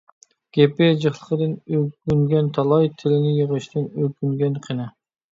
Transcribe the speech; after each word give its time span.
گېپى 0.57 0.85
جىقلىقىدىن 1.01 1.51
ئۆكۈنگەن 1.75 2.49
تالاي، 2.57 2.89
تىلىنى 3.01 3.33
يىغىشتىن 3.41 3.85
ئۆكۈنگەن 4.05 4.57
قېنى؟ 4.65 4.89